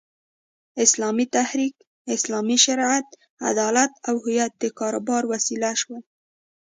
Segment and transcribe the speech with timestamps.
[0.85, 1.75] اسلامي تحریک،
[2.15, 3.07] اسلامي شریعت،
[3.49, 6.03] عدالت او هویت د کاروبار وسیله شول.